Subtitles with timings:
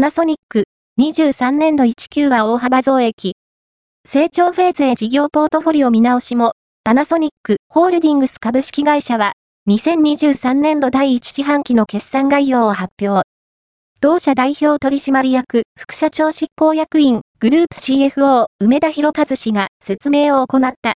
[0.00, 0.64] パナソニック、
[0.98, 3.36] 23年度19は大幅増益。
[4.08, 9.34] 成長フェーズへ事業ポートフォリオ見直しも、パナソニックホールディングス株式会社は、
[9.68, 13.28] 2023年度第1四半期の決算概要を発表。
[14.00, 20.88] 同社代表取締役副社長執行役員グループ CFO 梅田博和氏が説明を行った。